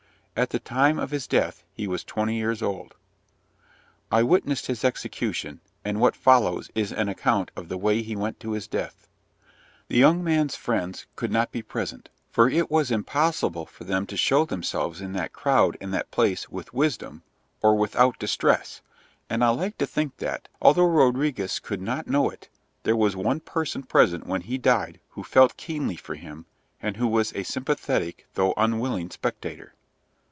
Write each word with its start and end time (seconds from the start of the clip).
At 0.33 0.49
the 0.51 0.59
time 0.59 0.97
of 0.97 1.11
his 1.11 1.27
death 1.27 1.63
he 1.71 1.87
was 1.87 2.03
twenty 2.03 2.35
years 2.35 2.63
old. 2.63 2.95
I 4.11 4.23
witnessed 4.23 4.67
his 4.67 4.83
execution, 4.83 5.59
and 5.85 5.99
what 5.99 6.15
follows 6.15 6.71
is 6.73 6.91
an 6.93 7.09
account 7.09 7.51
of 7.55 7.67
the 7.67 7.77
way 7.77 8.01
he 8.01 8.15
went 8.15 8.39
to 8.39 8.53
his 8.53 8.65
death. 8.65 9.07
The 9.89 9.97
young 9.97 10.23
man's 10.23 10.55
friends 10.55 11.05
could 11.15 11.31
not 11.31 11.51
be 11.51 11.61
present, 11.61 12.09
for 12.31 12.49
it 12.49 12.71
was 12.71 12.89
impossible 12.89 13.67
for 13.67 13.83
them 13.83 14.07
to 14.07 14.17
show 14.17 14.45
themselves 14.45 14.99
in 15.01 15.11
that 15.13 15.33
crowd 15.33 15.77
and 15.79 15.93
that 15.93 16.09
place 16.09 16.49
with 16.49 16.73
wisdom 16.73 17.21
or 17.61 17.75
without 17.75 18.17
distress, 18.17 18.81
and 19.29 19.43
I 19.43 19.49
like 19.49 19.77
to 19.77 19.85
think 19.85 20.17
that, 20.17 20.47
although 20.59 20.87
Rodriguez 20.87 21.59
could 21.59 21.81
not 21.81 22.07
know 22.07 22.31
it, 22.31 22.47
there 22.81 22.95
was 22.97 23.15
one 23.17 23.41
person 23.41 23.83
present 23.83 24.25
when 24.25 24.41
he 24.41 24.57
died 24.57 25.01
who 25.09 25.23
felt 25.23 25.57
keenly 25.57 25.97
for 25.97 26.15
him, 26.15 26.47
and 26.81 26.97
who 26.97 27.07
was 27.07 27.31
a 27.35 27.43
sympathetic 27.43 28.27
though 28.33 28.55
unwilling 28.57 29.11
spectator. 29.11 29.75